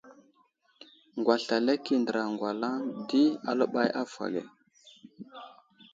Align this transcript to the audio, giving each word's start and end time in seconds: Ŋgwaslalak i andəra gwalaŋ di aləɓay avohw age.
Ŋgwaslalak 1.19 1.83
i 1.93 1.95
andəra 1.97 2.23
gwalaŋ 2.39 2.75
di 3.07 3.21
aləɓay 3.49 3.89
avohw 4.01 4.21
age. 4.25 4.41